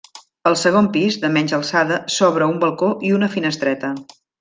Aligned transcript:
Al 0.51 0.55
segon 0.61 0.87
pis, 0.95 1.19
de 1.25 1.31
menys 1.37 1.53
alçada, 1.59 2.01
s'obre 2.17 2.51
un 2.55 2.59
balcó 2.67 2.93
i 3.11 3.17
una 3.23 3.35
finestreta. 3.39 3.97